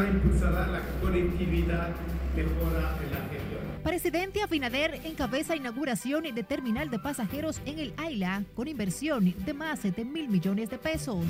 [0.00, 1.90] impulsará la conectividad
[2.34, 3.82] mejora en la región.
[3.82, 9.82] Presidente Abinader encabeza inauguración de terminal de pasajeros en el AILA con inversión de más
[9.82, 11.24] de mil millones de pesos.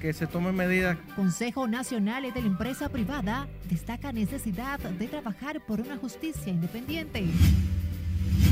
[0.00, 0.96] Que se tomen medidas.
[1.16, 7.24] Consejo Nacional de la Empresa Privada destaca necesidad de trabajar por una justicia independiente.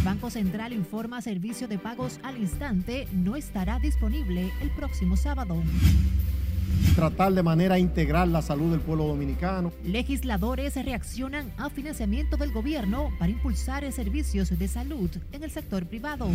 [0.03, 5.63] Banco Central informa servicio de pagos al instante no estará disponible el próximo sábado
[6.95, 9.73] tratar de manera integral la salud del pueblo dominicano.
[9.85, 16.29] Legisladores reaccionan a financiamiento del gobierno para impulsar servicios de salud en el sector privado.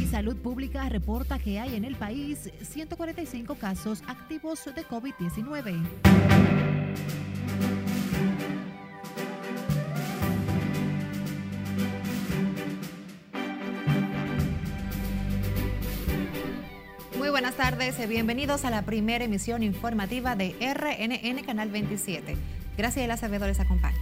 [0.00, 7.29] Y Salud Pública reporta que hay en el país 145 casos activos de COVID-19.
[17.56, 22.36] Buenas tardes, y bienvenidos a la primera emisión informativa de RNN Canal 27.
[22.78, 23.98] Gracias Acevedo les acompaña.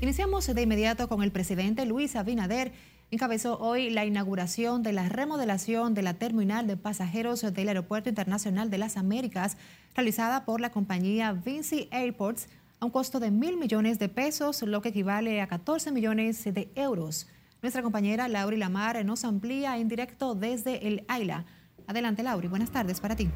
[0.00, 2.72] Iniciamos de inmediato con el presidente Luis Abinader.
[3.10, 8.70] Encabezó hoy la inauguración de la remodelación de la terminal de pasajeros del Aeropuerto Internacional
[8.70, 9.58] de las Américas,
[9.94, 12.48] realizada por la compañía Vinci Airports
[12.78, 16.70] a un costo de mil millones de pesos, lo que equivale a 14 millones de
[16.76, 17.26] euros.
[17.60, 21.44] Nuestra compañera Lauri Lamar nos amplía en directo desde el AILA.
[21.90, 22.46] Adelante, Lauri.
[22.46, 23.28] Buenas tardes para ti.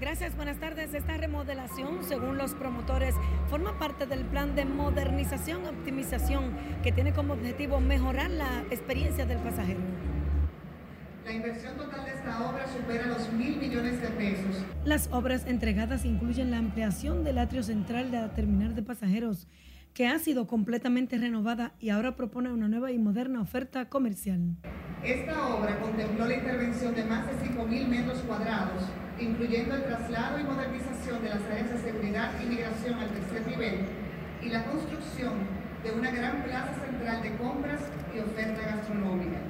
[0.00, 0.94] Gracias, buenas tardes.
[0.94, 3.12] Esta remodelación, según los promotores,
[3.50, 6.52] forma parte del plan de modernización y optimización
[6.84, 9.80] que tiene como objetivo mejorar la experiencia del pasajero.
[11.24, 14.64] La inversión total de esta obra supera los mil millones de pesos.
[14.84, 19.48] Las obras entregadas incluyen la ampliación del atrio central de la terminal de pasajeros,
[19.92, 24.56] que ha sido completamente renovada y ahora propone una nueva y moderna oferta comercial.
[25.04, 28.84] Esta obra contempló la intervención de más de 5.000 metros cuadrados,
[29.18, 33.80] incluyendo el traslado y modernización de las áreas de seguridad y migración al tercer nivel
[34.40, 35.32] y la construcción
[35.82, 37.80] de una gran plaza central de compras
[38.14, 39.40] y oferta gastronómica.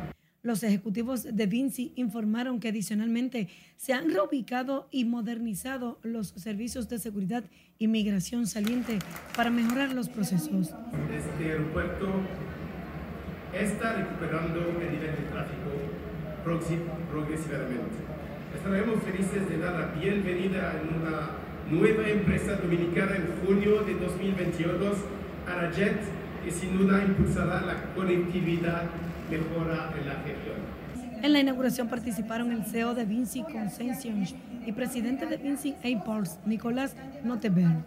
[0.43, 6.98] Los ejecutivos de Vinci informaron que adicionalmente se han reubicado y modernizado los servicios de
[6.98, 7.44] seguridad
[7.78, 9.00] y migración saliente
[9.37, 10.75] para mejorar los procesos.
[11.15, 12.09] Este aeropuerto
[13.54, 15.70] está recuperando el nivel de tráfico
[16.44, 17.97] progresivamente.
[18.54, 21.30] Estaremos felices de dar la bienvenida a una
[21.70, 24.98] nueva empresa dominicana en junio de 2022,
[25.48, 26.00] Arajet,
[26.44, 28.82] que sin duda impulsará la conectividad
[29.30, 30.72] mejora en la región.
[31.22, 34.34] En la inauguración participaron el CEO de Vinci Concessions
[34.66, 37.86] y presidente de Vinci Airports, Nicolás Notebert.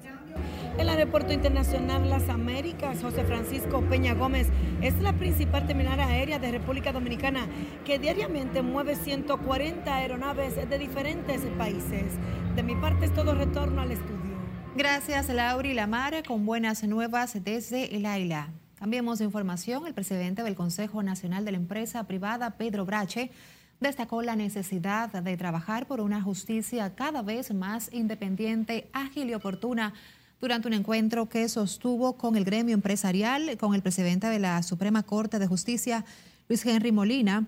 [0.78, 4.50] El Aeropuerto Internacional Las Américas, José Francisco Peña Gómez,
[4.82, 7.48] es la principal terminal aérea de República Dominicana
[7.86, 12.12] que diariamente mueve 140 aeronaves de diferentes países.
[12.58, 14.36] De mi parte es todo retorno al estudio.
[14.76, 18.50] Gracias, Lauri Lamare, con buenas nuevas desde el AILA.
[18.78, 19.88] Cambiemos de información.
[19.88, 23.32] El presidente del Consejo Nacional de la Empresa Privada, Pedro Brache,
[23.80, 29.94] destacó la necesidad de trabajar por una justicia cada vez más independiente, ágil y oportuna
[30.46, 35.02] durante un encuentro que sostuvo con el gremio empresarial, con el presidente de la Suprema
[35.02, 36.06] Corte de Justicia,
[36.48, 37.48] Luis Henry Molina,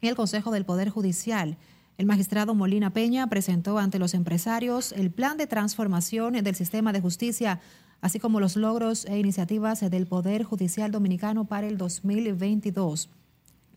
[0.00, 1.58] y el Consejo del Poder Judicial.
[1.98, 7.02] El magistrado Molina Peña presentó ante los empresarios el plan de transformación del sistema de
[7.02, 7.60] justicia,
[8.00, 13.10] así como los logros e iniciativas del Poder Judicial Dominicano para el 2022.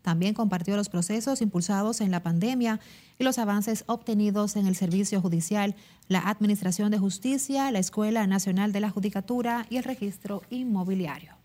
[0.01, 2.79] También compartió los procesos impulsados en la pandemia
[3.19, 5.75] y los avances obtenidos en el servicio judicial,
[6.07, 11.41] la Administración de Justicia, la Escuela Nacional de la Judicatura y el Registro Inmobiliario.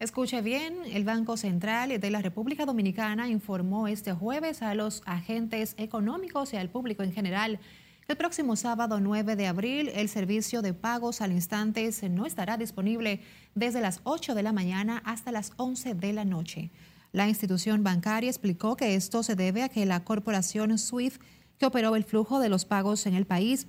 [0.00, 5.74] Escuche bien, el Banco Central de la República Dominicana informó este jueves a los agentes
[5.78, 7.58] económicos y al público en general
[8.06, 13.20] el próximo sábado 9 de abril, el servicio de pagos al instante no estará disponible
[13.54, 16.70] desde las 8 de la mañana hasta las 11 de la noche.
[17.12, 21.22] La institución bancaria explicó que esto se debe a que la corporación SWIFT,
[21.58, 23.68] que operó el flujo de los pagos en el país,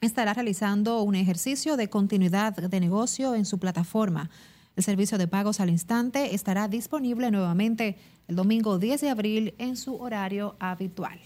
[0.00, 4.30] estará realizando un ejercicio de continuidad de negocio en su plataforma.
[4.74, 9.76] El servicio de pagos al instante estará disponible nuevamente el domingo 10 de abril en
[9.76, 11.18] su horario habitual.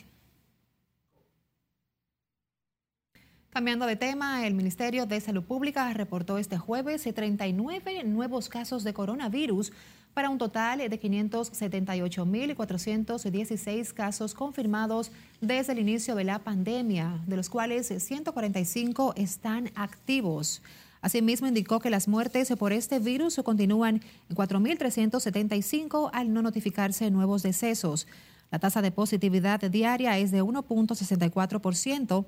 [3.52, 8.94] Cambiando de tema, el Ministerio de Salud Pública reportó este jueves 39 nuevos casos de
[8.94, 9.72] coronavirus
[10.14, 15.10] para un total de 578.416 casos confirmados
[15.40, 20.62] desde el inicio de la pandemia, de los cuales 145 están activos.
[21.00, 27.42] Asimismo, indicó que las muertes por este virus continúan en 4.375 al no notificarse nuevos
[27.42, 28.06] decesos.
[28.52, 32.26] La tasa de positividad diaria es de 1.64%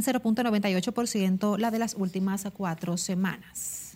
[0.00, 3.90] en 0.98% la de las últimas cuatro semanas.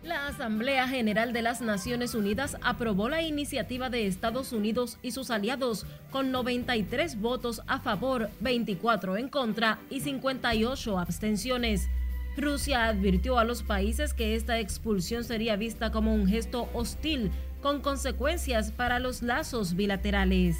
[0.07, 5.33] La Asamblea General de las Naciones Unidas aprobó la iniciativa de Estados Unidos y sus
[5.33, 11.89] aliados con 93 votos a favor, 24 en contra y 58 abstenciones.
[12.37, 17.81] Rusia advirtió a los países que esta expulsión sería vista como un gesto hostil con
[17.81, 20.57] consecuencias para los lazos bilaterales.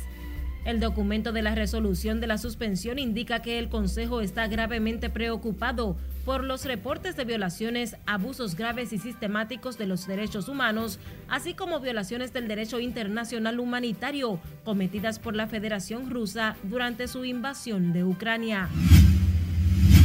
[0.65, 5.97] El documento de la resolución de la suspensión indica que el Consejo está gravemente preocupado
[6.27, 11.79] por los reportes de violaciones, abusos graves y sistemáticos de los derechos humanos, así como
[11.79, 18.69] violaciones del derecho internacional humanitario cometidas por la Federación Rusa durante su invasión de Ucrania.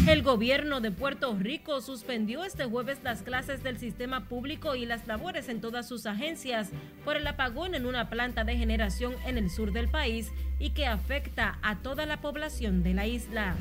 [0.07, 5.07] El gobierno de Puerto Rico suspendió este jueves las clases del sistema público y las
[5.07, 6.69] labores en todas sus agencias
[7.03, 10.85] por el apagón en una planta de generación en el sur del país y que
[10.85, 13.55] afecta a toda la población de la isla.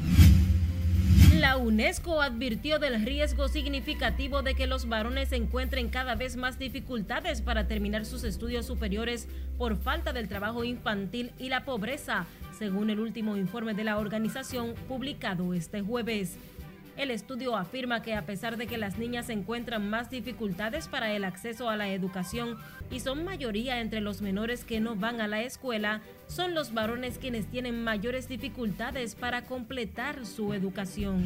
[1.40, 7.40] La UNESCO advirtió del riesgo significativo de que los varones encuentren cada vez más dificultades
[7.40, 9.26] para terminar sus estudios superiores
[9.56, 12.26] por falta del trabajo infantil y la pobreza,
[12.58, 16.36] según el último informe de la organización publicado este jueves.
[16.96, 21.24] El estudio afirma que a pesar de que las niñas encuentran más dificultades para el
[21.24, 22.58] acceso a la educación
[22.90, 27.18] y son mayoría entre los menores que no van a la escuela, son los varones
[27.18, 31.24] quienes tienen mayores dificultades para completar su educación.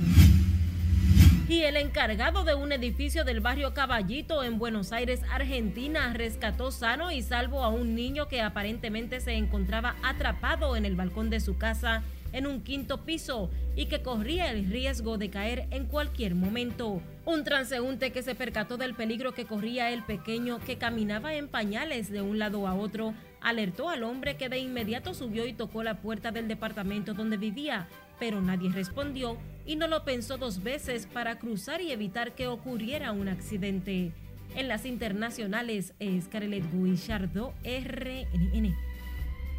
[1.46, 7.12] Y el encargado de un edificio del barrio Caballito en Buenos Aires, Argentina, rescató sano
[7.12, 11.58] y salvo a un niño que aparentemente se encontraba atrapado en el balcón de su
[11.58, 12.02] casa
[12.34, 17.00] en un quinto piso y que corría el riesgo de caer en cualquier momento.
[17.24, 22.10] Un transeúnte que se percató del peligro que corría el pequeño que caminaba en pañales
[22.10, 26.00] de un lado a otro, alertó al hombre que de inmediato subió y tocó la
[26.00, 27.88] puerta del departamento donde vivía,
[28.18, 33.12] pero nadie respondió y no lo pensó dos veces para cruzar y evitar que ocurriera
[33.12, 34.12] un accidente.
[34.56, 38.74] En las internacionales, Scarlett Guillardo, RNN.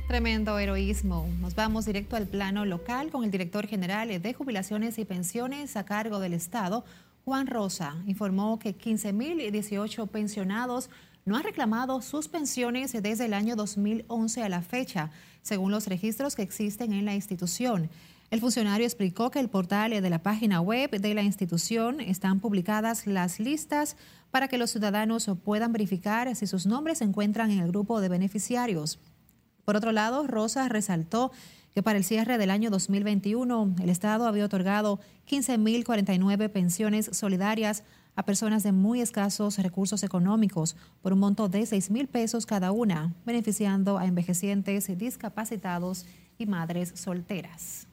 [0.07, 1.27] Tremendo heroísmo.
[1.41, 5.83] Nos vamos directo al plano local con el director general de jubilaciones y pensiones a
[5.83, 6.85] cargo del Estado,
[7.25, 7.95] Juan Rosa.
[8.05, 10.91] Informó que 15.018 pensionados
[11.25, 15.09] no han reclamado sus pensiones desde el año 2011 a la fecha,
[15.41, 17.89] según los registros que existen en la institución.
[18.29, 23.07] El funcionario explicó que el portal de la página web de la institución están publicadas
[23.07, 23.97] las listas
[24.29, 28.09] para que los ciudadanos puedan verificar si sus nombres se encuentran en el grupo de
[28.09, 28.99] beneficiarios.
[29.65, 31.31] Por otro lado, Rosa resaltó
[31.73, 37.83] que para el cierre del año 2021 el Estado había otorgado 15.049 pensiones solidarias
[38.15, 43.13] a personas de muy escasos recursos económicos por un monto de 6.000 pesos cada una,
[43.25, 46.05] beneficiando a envejecientes, discapacitados
[46.37, 47.87] y madres solteras.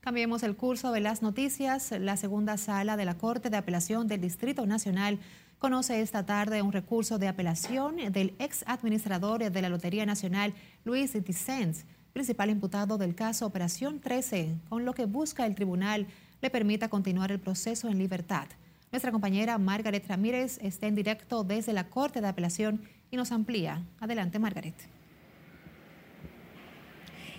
[0.00, 1.92] Cambiemos el curso de las noticias.
[1.98, 5.18] La segunda sala de la Corte de Apelación del Distrito Nacional
[5.58, 11.12] conoce esta tarde un recurso de apelación del ex administrador de la Lotería Nacional, Luis
[11.12, 16.06] Dicens, principal imputado del caso Operación 13, con lo que busca el tribunal
[16.40, 18.46] le permita continuar el proceso en libertad.
[18.90, 23.82] Nuestra compañera Margaret Ramírez está en directo desde la Corte de Apelación y nos amplía.
[24.00, 24.97] Adelante, Margaret.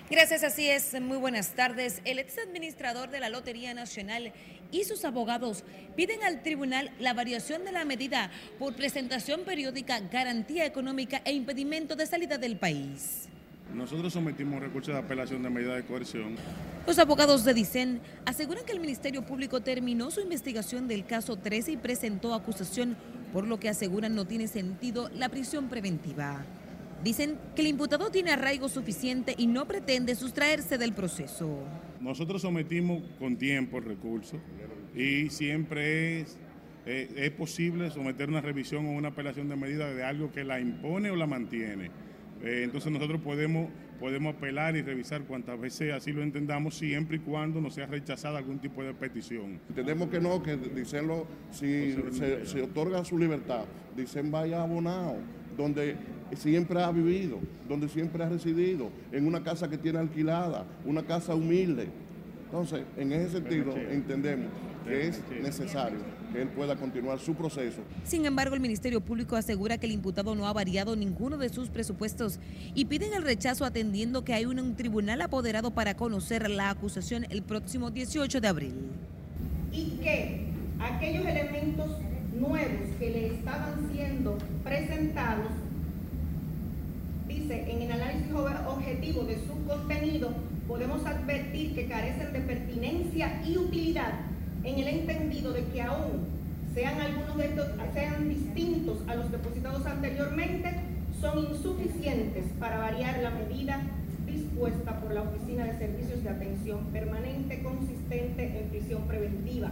[0.10, 1.00] Gracias, así es.
[1.00, 2.01] Muy buenas tardes.
[2.04, 4.34] El ex administrador de la Lotería Nacional
[4.72, 5.63] y sus abogados
[5.96, 11.96] piden al tribunal la variación de la medida por presentación periódica, garantía económica e impedimento
[11.96, 13.30] de salida del país.
[13.72, 16.38] Nosotros sometimos recursos de apelación de medida de coerción.
[16.88, 21.74] Los abogados de Dicen aseguran que el Ministerio Público terminó su investigación del caso 13
[21.74, 22.98] y presentó acusación,
[23.32, 26.48] por lo que aseguran no tiene sentido la prisión preventiva.
[27.03, 31.63] Dicen que el imputado tiene arraigo suficiente y no pretende sustraerse del proceso.
[32.01, 34.38] Nosotros sometimos con tiempo el recurso
[34.96, 36.38] y siempre es,
[36.86, 40.60] eh, es posible someter una revisión o una apelación de medida de algo que la
[40.60, 41.89] impone o la mantiene.
[42.41, 47.20] Eh, entonces nosotros podemos, podemos apelar y revisar cuantas veces así lo entendamos, siempre y
[47.20, 49.60] cuando no sea rechazada algún tipo de petición.
[49.70, 51.10] Entendemos que no, que dicen
[51.51, 53.65] si se, se, otorga su libertad,
[53.96, 55.18] dicen vaya abonado,
[55.58, 55.98] donde
[56.36, 61.36] siempre ha vivido, donde siempre ha residido, en una casa que tiene alquilada, una casa
[61.36, 61.88] humilde.
[62.46, 64.48] Entonces, en ese sentido, entendemos
[64.86, 66.00] que es necesario
[66.34, 67.82] que él pueda continuar su proceso.
[68.04, 71.70] Sin embargo, el Ministerio Público asegura que el imputado no ha variado ninguno de sus
[71.70, 72.40] presupuestos
[72.74, 77.42] y piden el rechazo atendiendo que hay un tribunal apoderado para conocer la acusación el
[77.42, 78.74] próximo 18 de abril.
[79.72, 80.48] Y que
[80.80, 81.92] aquellos elementos
[82.40, 85.48] nuevos que le estaban siendo presentados
[87.30, 88.34] dice, en el análisis
[88.68, 90.32] objetivo de su contenido,
[90.68, 94.14] podemos advertir que carecen de pertinencia y utilidad
[94.64, 96.28] en el entendido de que aún
[96.74, 100.70] sean algunos de estos, sean distintos a los depositados anteriormente,
[101.22, 103.82] son insuficientes para variar la medida
[104.26, 109.72] dispuesta por la Oficina de Servicios de Atención Permanente consistente en prisión preventiva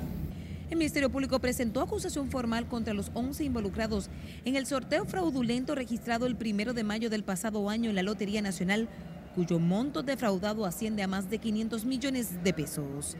[0.69, 4.09] el Ministerio Público presentó acusación formal contra los 11 involucrados
[4.43, 8.41] en el sorteo fraudulento registrado el primero de mayo del pasado año en la Lotería
[8.41, 8.89] Nacional,
[9.35, 13.15] cuyo monto defraudado asciende a más de 500 millones de pesos.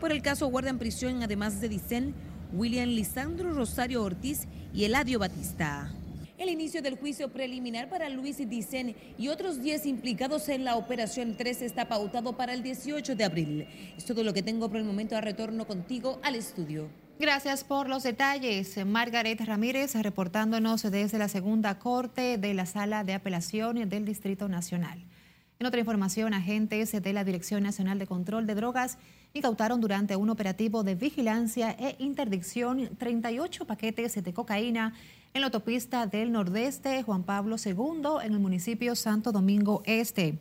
[0.00, 2.14] Por el caso guardan prisión, además de Dicen,
[2.52, 5.92] William Lisandro Rosario Ortiz y Eladio Batista.
[6.38, 11.34] El inicio del juicio preliminar para Luis Dicen y otros 10 implicados en la Operación
[11.34, 13.66] 3 está pautado para el 18 de abril.
[13.96, 15.16] Es todo lo que tengo por el momento.
[15.16, 16.90] A retorno contigo al estudio.
[17.18, 18.76] Gracias por los detalles.
[18.84, 25.02] Margaret Ramírez reportándonos desde la segunda corte de la sala de apelación del Distrito Nacional.
[25.58, 28.98] En otra información, agentes de la Dirección Nacional de Control de Drogas
[29.32, 34.92] incautaron durante un operativo de vigilancia e interdicción 38 paquetes de cocaína
[35.36, 40.38] en la autopista del Nordeste Juan Pablo II en el municipio Santo Domingo Este.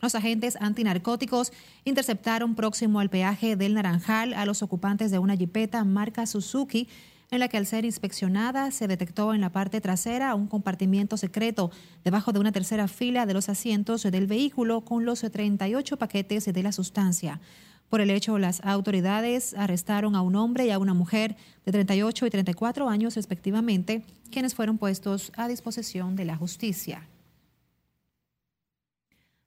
[0.00, 1.52] Los agentes antinarcóticos
[1.84, 6.88] interceptaron próximo al peaje del Naranjal a los ocupantes de una jipeta marca Suzuki
[7.32, 11.72] en la que al ser inspeccionada se detectó en la parte trasera un compartimiento secreto
[12.04, 16.62] debajo de una tercera fila de los asientos del vehículo con los 38 paquetes de
[16.62, 17.40] la sustancia.
[17.88, 22.26] Por el hecho, las autoridades arrestaron a un hombre y a una mujer de 38
[22.26, 27.08] y 34 años respectivamente, quienes fueron puestos a disposición de la justicia.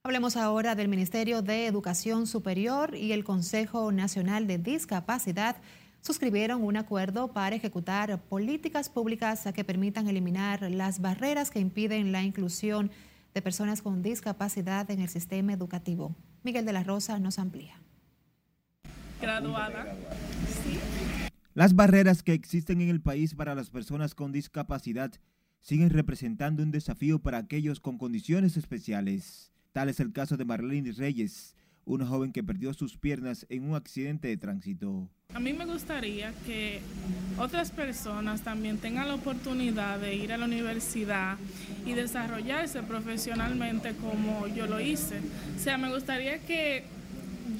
[0.03, 5.57] Hablemos ahora del Ministerio de Educación Superior y el Consejo Nacional de Discapacidad
[6.01, 12.23] suscribieron un acuerdo para ejecutar políticas públicas que permitan eliminar las barreras que impiden la
[12.23, 12.89] inclusión
[13.35, 16.15] de personas con discapacidad en el sistema educativo.
[16.41, 17.79] Miguel de la Rosa nos amplía.
[19.21, 19.85] Graduada.
[21.53, 25.11] Las barreras que existen en el país para las personas con discapacidad
[25.61, 29.51] siguen representando un desafío para aquellos con condiciones especiales.
[29.73, 33.75] Tal es el caso de Marlene Reyes, una joven que perdió sus piernas en un
[33.75, 35.09] accidente de tránsito.
[35.33, 36.81] A mí me gustaría que
[37.37, 41.37] otras personas también tengan la oportunidad de ir a la universidad
[41.85, 45.19] y desarrollarse profesionalmente como yo lo hice.
[45.55, 46.83] O sea, me gustaría que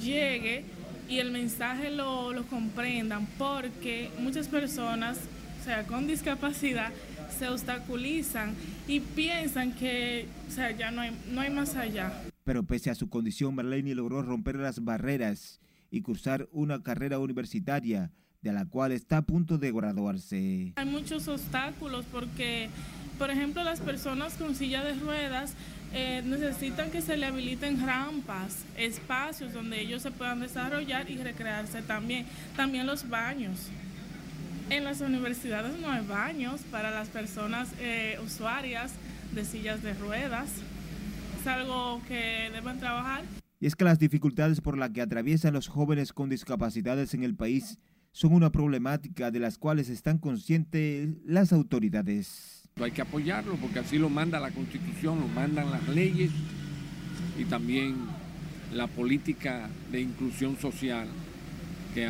[0.00, 0.64] llegue
[1.08, 5.18] y el mensaje lo, lo comprendan porque muchas personas,
[5.60, 6.92] o sea, con discapacidad,
[7.38, 8.54] se obstaculizan
[8.86, 12.12] y piensan que, o sea, ya no hay, no hay más allá.
[12.44, 18.10] Pero pese a su condición, Marlene logró romper las barreras y cursar una carrera universitaria
[18.42, 20.72] de la cual está a punto de graduarse.
[20.74, 22.68] Hay muchos obstáculos porque,
[23.18, 25.54] por ejemplo, las personas con silla de ruedas
[25.94, 31.82] eh, necesitan que se le habiliten rampas, espacios donde ellos se puedan desarrollar y recrearse
[31.82, 32.26] también.
[32.56, 33.68] También los baños.
[34.70, 38.92] En las universidades no hay baños para las personas eh, usuarias
[39.34, 40.50] de sillas de ruedas.
[41.40, 43.24] Es algo que deben trabajar.
[43.60, 47.36] Y es que las dificultades por las que atraviesan los jóvenes con discapacidades en el
[47.36, 47.78] país
[48.12, 52.61] son una problemática de las cuales están conscientes las autoridades.
[52.80, 56.30] Hay que apoyarlo porque así lo manda la constitución, lo mandan las leyes
[57.38, 57.96] y también
[58.72, 61.06] la política de inclusión social
[61.94, 62.08] que,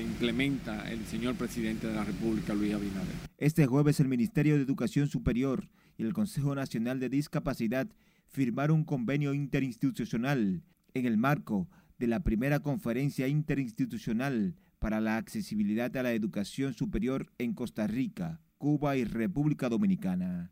[0.00, 3.14] implementa el señor presidente de la República, Luis Abinader.
[3.38, 7.86] Este jueves el Ministerio de Educación Superior y el Consejo Nacional de Discapacidad
[8.26, 10.62] firmaron un convenio interinstitucional
[10.94, 17.32] en el marco de la primera conferencia interinstitucional para la accesibilidad a la educación superior
[17.38, 20.50] en Costa Rica, Cuba y República Dominicana.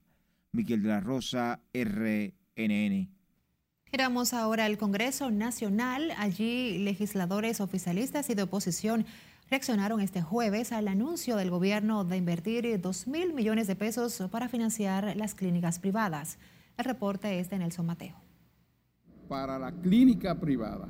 [0.53, 3.09] Miguel de la Rosa, RNN.
[3.93, 6.13] Miramos ahora al Congreso Nacional.
[6.19, 9.07] Allí legisladores oficialistas y de oposición
[9.51, 14.49] reaccionaron este jueves al anuncio del gobierno de invertir 2 mil millones de pesos para
[14.49, 16.39] financiar las clínicas privadas.
[16.77, 18.17] El reporte es de Nelson Mateo.
[19.29, 20.89] Para la clínica privada.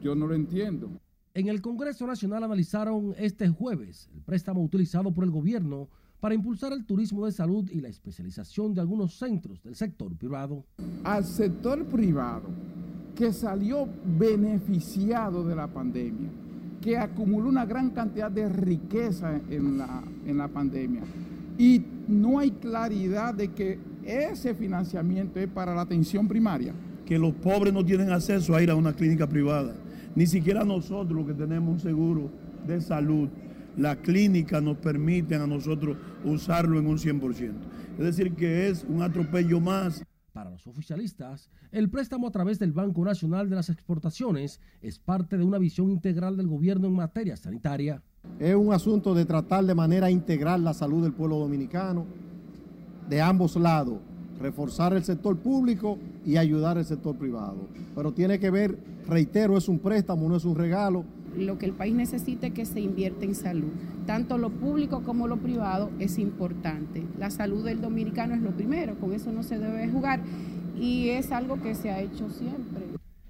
[0.00, 0.99] Yo no lo entiendo.
[1.32, 6.72] En el Congreso Nacional analizaron este jueves el préstamo utilizado por el gobierno para impulsar
[6.72, 10.64] el turismo de salud y la especialización de algunos centros del sector privado.
[11.04, 12.48] Al sector privado
[13.14, 16.30] que salió beneficiado de la pandemia,
[16.80, 21.02] que acumuló una gran cantidad de riqueza en la, en la pandemia
[21.56, 26.74] y no hay claridad de que ese financiamiento es para la atención primaria.
[27.06, 29.74] Que los pobres no tienen acceso a ir a una clínica privada,
[30.14, 32.30] ni siquiera nosotros los que tenemos un seguro
[32.66, 33.28] de salud
[33.76, 37.52] la clínica nos permite a nosotros usarlo en un 100%.
[37.98, 40.04] Es decir, que es un atropello más.
[40.32, 45.36] Para los oficialistas, el préstamo a través del Banco Nacional de las Exportaciones es parte
[45.36, 48.02] de una visión integral del gobierno en materia sanitaria.
[48.38, 52.06] Es un asunto de tratar de manera integral la salud del pueblo dominicano,
[53.08, 53.98] de ambos lados,
[54.40, 57.68] reforzar el sector público y ayudar al sector privado.
[57.94, 58.78] Pero tiene que ver,
[59.10, 61.04] reitero, es un préstamo, no es un regalo,
[61.36, 63.70] lo que el país necesita es que se invierte en salud.
[64.06, 67.06] Tanto lo público como lo privado es importante.
[67.18, 70.20] La salud del dominicano es lo primero, con eso no se debe jugar
[70.78, 72.84] y es algo que se ha hecho siempre.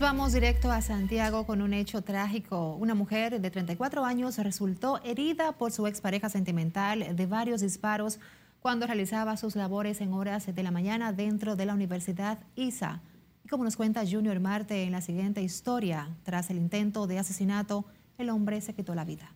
[0.00, 2.74] Vamos directo a Santiago con un hecho trágico.
[2.76, 8.18] Una mujer de 34 años resultó herida por su expareja sentimental de varios disparos
[8.60, 13.02] cuando realizaba sus labores en horas de la mañana dentro de la Universidad ISA.
[13.44, 17.84] Y como nos cuenta Junior Marte en la siguiente historia, tras el intento de asesinato,
[18.16, 19.30] el hombre se quitó la vida.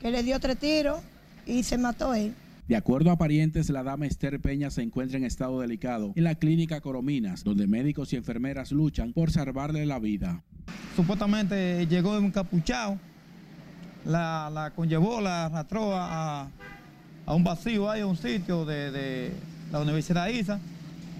[0.00, 1.00] Que le dio tres tiros
[1.44, 2.34] y se mató él.
[2.66, 6.34] De acuerdo a parientes, la dama Esther Peña se encuentra en estado delicado en la
[6.34, 10.42] clínica Corominas, donde médicos y enfermeras luchan por salvarle la vida.
[10.96, 12.98] Supuestamente llegó encapuchado,
[14.06, 16.48] la, la conllevó, la arrastró a,
[17.26, 19.32] un vacío, ahí a un sitio de,
[19.70, 20.58] la Universidad ISA,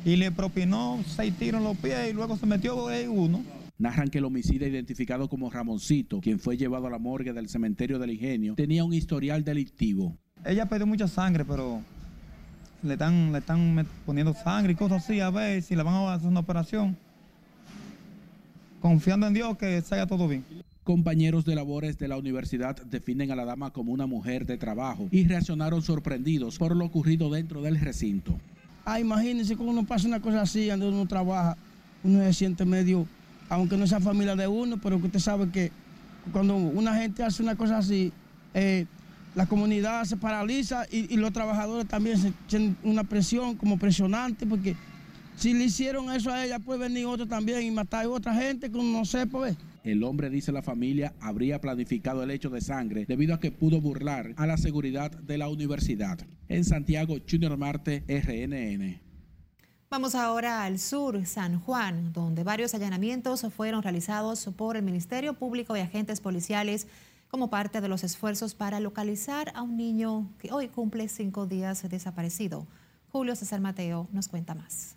[0.03, 3.45] y le propinó seis tiros en los pies y luego se metió ahí uno.
[3.77, 7.99] Narran que el homicida identificado como Ramoncito, quien fue llevado a la morgue del cementerio
[7.99, 10.17] del Ingenio, tenía un historial delictivo.
[10.45, 11.81] Ella perdió mucha sangre, pero
[12.83, 16.15] le están, le están poniendo sangre y cosas así a ver si le van a
[16.15, 16.97] hacer una operación.
[18.81, 20.45] Confiando en Dios que salga todo bien.
[20.85, 25.09] Compañeros de labores de la universidad definen a la dama como una mujer de trabajo
[25.11, 28.39] y reaccionaron sorprendidos por lo ocurrido dentro del recinto.
[28.85, 31.57] Ah, imagínense cómo uno pasa una cosa así, donde uno trabaja,
[32.03, 33.07] uno se siente medio,
[33.49, 35.73] aunque no sea familia de uno, pero que usted sabe que
[36.31, 38.13] cuando una gente hace una cosa así,
[38.53, 38.85] eh,
[39.35, 44.77] la comunidad se paraliza y, los trabajadores también se sienten una presión como presionante porque
[45.37, 48.71] si le hicieron eso a ella puede venir otro también y matar a otra gente
[48.71, 49.49] que uno no sepa.
[49.83, 53.81] El hombre, dice la familia, habría planificado el hecho de sangre debido a que pudo
[53.81, 56.19] burlar a la seguridad de la universidad.
[56.49, 59.01] En Santiago, Junior Marte, RNN.
[59.91, 65.77] Vamos ahora al sur, San Juan, donde varios allanamientos fueron realizados por el Ministerio Público
[65.77, 66.87] y agentes policiales
[67.35, 71.83] como parte de los esfuerzos para localizar a un niño que hoy cumple cinco días
[71.91, 72.65] desaparecido.
[73.11, 74.95] Julio César Mateo nos cuenta más.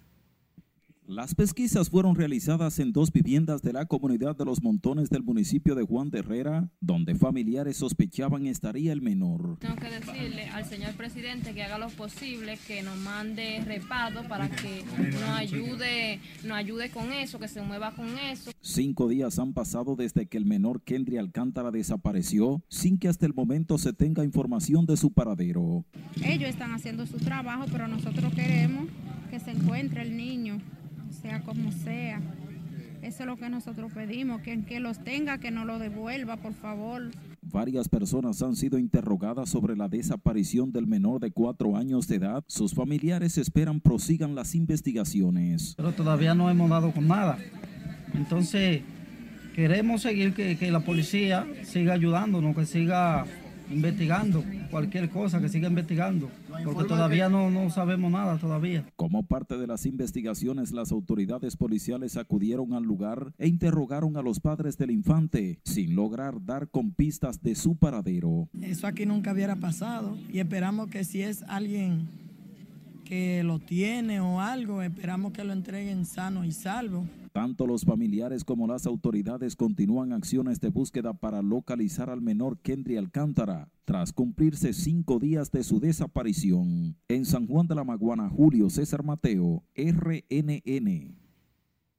[1.07, 5.73] Las pesquisas fueron realizadas en dos viviendas de la comunidad de los montones del municipio
[5.73, 9.57] de Juan de Herrera, donde familiares sospechaban estaría el menor.
[9.59, 14.49] Tengo que decirle al señor presidente que haga lo posible, que nos mande repado para
[14.49, 18.51] que nos ayude, nos ayude con eso, que se mueva con eso.
[18.59, 23.33] Cinco días han pasado desde que el menor Kendry Alcántara desapareció, sin que hasta el
[23.33, 25.85] momento se tenga información de su paradero.
[26.21, 28.89] Ellos están haciendo su trabajo, pero nosotros queremos
[29.29, 30.61] que se encuentre el niño
[31.21, 32.21] sea como sea.
[33.01, 36.53] Eso es lo que nosotros pedimos, que, que los tenga, que no lo devuelva, por
[36.53, 37.11] favor.
[37.41, 42.43] Varias personas han sido interrogadas sobre la desaparición del menor de cuatro años de edad.
[42.47, 45.73] Sus familiares esperan prosigan las investigaciones.
[45.77, 47.37] Pero todavía no hemos dado con nada.
[48.13, 48.81] Entonces,
[49.55, 53.25] queremos seguir que, que la policía siga ayudándonos, que siga
[53.69, 56.29] investigando cualquier cosa, que siga investigando,
[56.63, 58.85] porque todavía no, no sabemos nada todavía.
[58.95, 64.39] Como parte de las investigaciones, las autoridades policiales acudieron al lugar e interrogaron a los
[64.39, 68.49] padres del infante, sin lograr dar con pistas de su paradero.
[68.61, 72.07] Eso aquí nunca hubiera pasado y esperamos que si es alguien
[73.05, 77.05] que lo tiene o algo, esperamos que lo entreguen sano y salvo.
[77.37, 82.97] Tanto los familiares como las autoridades continúan acciones de búsqueda para localizar al menor Kendry
[82.97, 86.97] Alcántara, tras cumplirse cinco días de su desaparición.
[87.07, 91.15] En San Juan de la Maguana, Julio César Mateo, RNN.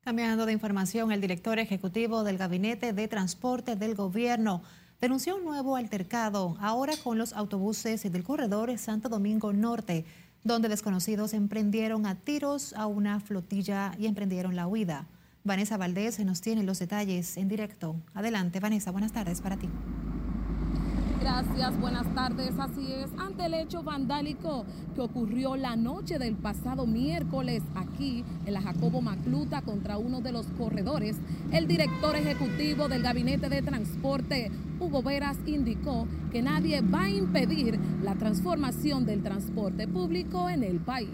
[0.00, 4.62] Cambiando de información, el director ejecutivo del Gabinete de Transporte del Gobierno
[5.00, 10.04] denunció un nuevo altercado, ahora con los autobuses del corredor Santo Domingo Norte,
[10.42, 15.06] donde desconocidos emprendieron a tiros a una flotilla y emprendieron la huida.
[15.44, 17.96] Vanessa Valdés nos tiene los detalles en directo.
[18.14, 19.68] Adelante, Vanessa, buenas tardes para ti.
[21.20, 22.52] Gracias, buenas tardes.
[22.58, 28.52] Así es, ante el hecho vandálico que ocurrió la noche del pasado miércoles aquí en
[28.52, 31.16] la Jacobo Macluta contra uno de los corredores,
[31.52, 37.78] el director ejecutivo del Gabinete de Transporte, Hugo Veras, indicó que nadie va a impedir
[38.02, 41.10] la transformación del transporte público en el país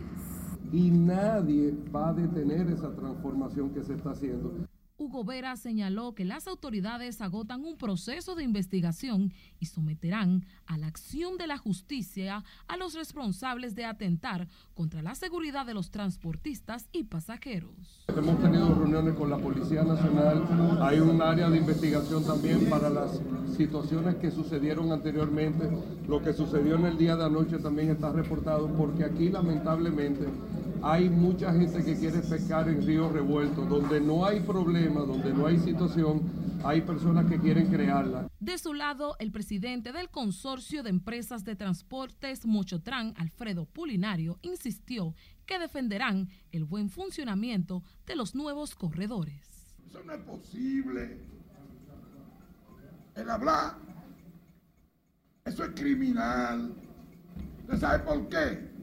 [0.73, 4.53] y nadie va a detener esa transformación que se está haciendo.
[4.97, 10.87] Hugo Vera señaló que las autoridades agotan un proceso de investigación y someterán a la
[10.87, 16.89] acción de la justicia a los responsables de atentar contra la seguridad de los transportistas
[16.93, 18.05] y pasajeros.
[18.07, 23.21] Hemos tenido reuniones con la Policía Nacional, hay un área de investigación también para las
[23.57, 25.69] situaciones que sucedieron anteriormente.
[26.07, 30.29] Lo que sucedió en el día de anoche también está reportado porque aquí lamentablemente
[30.85, 35.47] hay mucha gente que quiere pescar en río revuelto, donde no hay problema, donde no
[35.47, 36.21] hay situación,
[36.63, 38.29] hay personas que quieren crearla.
[38.39, 45.15] De su lado, el presidente del Consorcio de Empresas de Transportes Mochotran, Alfredo Pulinario, insistió
[45.47, 49.75] que defenderán el buen funcionamiento de los nuevos corredores.
[49.89, 51.17] Eso no es posible.
[53.17, 53.77] El hablar,
[55.47, 56.75] eso es criminal.
[57.63, 58.74] ¿Usted sabe por qué?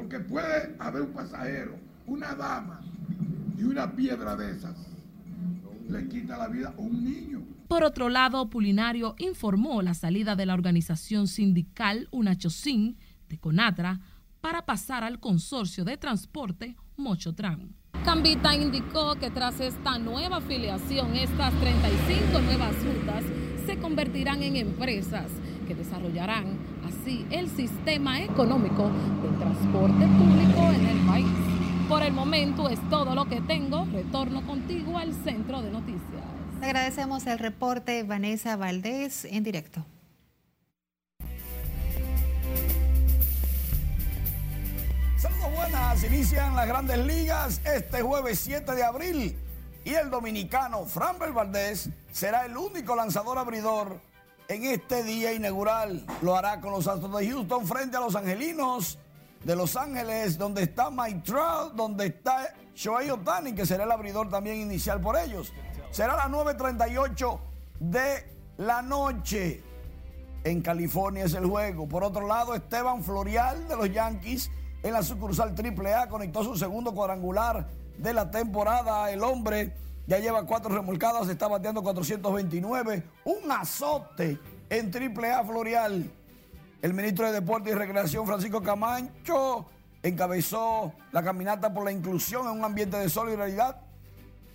[0.00, 2.80] Porque puede haber un pasajero, una dama
[3.58, 4.74] y una piedra de esas.
[5.90, 7.42] Le quita la vida a un niño.
[7.68, 12.96] Por otro lado, Pulinario informó la salida de la organización sindical Unachocin
[13.28, 14.00] de Conatra
[14.40, 17.76] para pasar al consorcio de transporte Mochotran.
[18.02, 23.22] Cambita indicó que tras esta nueva afiliación, estas 35 nuevas rutas
[23.66, 25.30] se convertirán en empresas
[25.68, 28.90] que desarrollarán así el sistema económico
[29.22, 31.26] del transporte público en el país.
[31.88, 33.84] Por el momento es todo lo que tengo.
[33.86, 36.22] Retorno contigo al centro de noticias.
[36.62, 39.84] Agradecemos el reporte Vanessa Valdés en directo.
[45.16, 49.36] Saludos buenas, inician las grandes ligas este jueves 7 de abril
[49.84, 54.00] y el dominicano Framber Valdés será el único lanzador abridor
[54.50, 56.04] en este día inaugural.
[56.22, 58.98] Lo hará con los Astros de Houston frente a los Angelinos
[59.44, 64.28] de Los Ángeles, donde está Mike Trout, donde está Shohei Otani, que será el abridor
[64.28, 65.52] también inicial por ellos.
[65.92, 67.38] Será a las 9.38
[67.78, 68.26] de
[68.58, 69.62] la noche.
[70.42, 71.88] En California es el juego.
[71.88, 74.50] Por otro lado, Esteban Florial de los Yankees
[74.82, 79.12] en la sucursal AAA conectó su segundo cuadrangular de la temporada.
[79.12, 86.10] El hombre ya lleva cuatro remolcadas, está bateando 429, un azote en Triple A Florial.
[86.82, 89.66] El ministro de Deporte y Recreación, Francisco Camacho,
[90.02, 93.82] encabezó la caminata por la inclusión en un ambiente de solidaridad,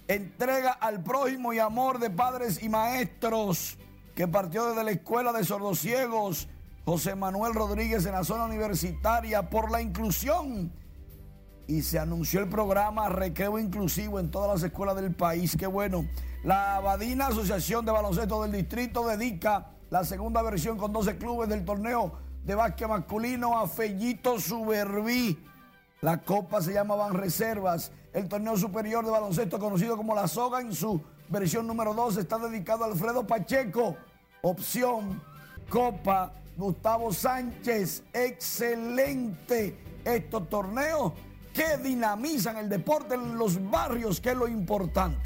[0.08, 3.77] entrega al prójimo y amor de padres y maestros
[4.15, 6.47] que partió desde la Escuela de Sordociegos
[6.86, 10.71] José Manuel Rodríguez en la zona universitaria por la inclusión.
[11.67, 15.56] Y se anunció el programa Recreo Inclusivo en todas las escuelas del país.
[15.58, 16.06] Qué bueno.
[16.43, 21.65] La Abadina Asociación de Baloncesto del Distrito dedica la segunda versión con 12 clubes del
[21.65, 25.43] torneo de básquet masculino a Fellito Suberví.
[26.01, 27.91] La copa se llama Van Reservas.
[28.13, 32.38] El torneo superior de baloncesto conocido como La Soga en su versión número 2 está
[32.38, 33.97] dedicado a Alfredo Pacheco.
[34.43, 35.19] Opción
[35.67, 38.04] Copa Gustavo Sánchez.
[38.13, 39.75] Excelente
[40.06, 41.13] estos torneos
[41.56, 45.18] que dinamizan el deporte en los barrios, que es lo importante.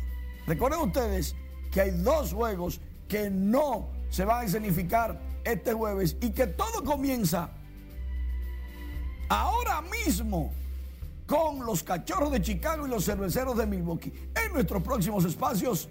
[0.46, 1.36] Recuerden ustedes
[1.72, 6.84] que hay dos juegos que no se van a escenificar este jueves y que todo
[6.84, 7.50] comienza
[9.28, 10.54] ahora mismo
[11.26, 14.14] con los cachorros de Chicago y los cerveceros de Milwaukee.
[14.36, 15.90] En nuestros próximos espacios,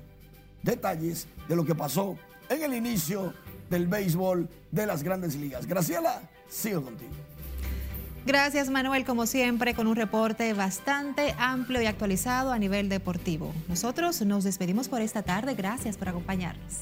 [0.63, 2.17] detalles de lo que pasó
[2.49, 3.35] en el inicio
[3.69, 5.67] del béisbol de las grandes ligas.
[5.67, 7.11] Graciela, sigo contigo.
[8.29, 13.55] Gracias Manuel, como siempre, con un reporte bastante amplio y actualizado a nivel deportivo.
[13.69, 15.55] Nosotros nos despedimos por esta tarde.
[15.55, 16.75] Gracias por acompañarnos.